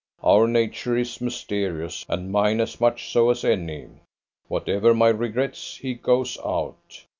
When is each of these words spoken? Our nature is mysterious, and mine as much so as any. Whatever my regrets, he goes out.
Our 0.23 0.47
nature 0.47 0.97
is 0.97 1.21
mysterious, 1.21 2.07
and 2.09 2.31
mine 2.31 2.59
as 2.59 2.81
much 2.81 3.11
so 3.11 3.29
as 3.29 3.43
any. 3.45 3.85
Whatever 4.47 4.95
my 4.95 5.09
regrets, 5.09 5.77
he 5.77 5.93
goes 5.93 6.39
out. 6.43 7.05